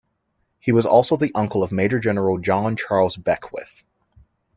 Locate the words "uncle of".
1.35-1.71